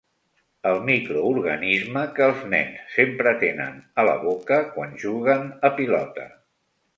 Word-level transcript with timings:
El 0.69 0.77
microorganisme 0.85 2.05
que 2.15 2.23
els 2.27 2.41
nens 2.53 2.79
sempre 2.95 3.35
tenen 3.45 3.77
a 4.01 4.07
la 4.09 4.17
boca 4.25 4.59
quan 4.73 4.97
juguen 5.05 5.47
a 5.71 5.73
pilota. 5.83 6.27